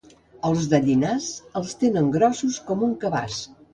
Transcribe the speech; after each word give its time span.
Els 0.47 0.63
de 0.69 0.77
Llinars 0.85 1.27
els 1.61 1.75
tenen 1.83 2.11
grossos 2.17 2.59
com 2.71 2.87
un 2.89 2.97
cabàs 3.05 3.37